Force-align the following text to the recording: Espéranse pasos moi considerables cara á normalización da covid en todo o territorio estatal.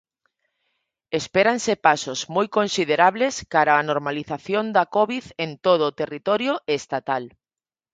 Espéranse 1.19 1.73
pasos 1.87 2.19
moi 2.35 2.47
considerables 2.57 3.35
cara 3.53 3.73
á 3.79 3.81
normalización 3.91 4.65
da 4.75 4.83
covid 4.95 5.25
en 5.45 5.51
todo 5.65 5.83
o 5.89 5.95
territorio 6.01 6.53
estatal. 6.79 7.23